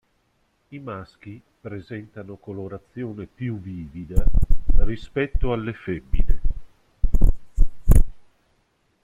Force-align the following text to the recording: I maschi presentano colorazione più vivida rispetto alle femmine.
I 0.69 0.79
maschi 0.79 1.39
presentano 1.61 2.35
colorazione 2.37 3.27
più 3.27 3.59
vivida 3.59 4.23
rispetto 4.77 5.51
alle 5.53 5.73
femmine. 5.73 6.41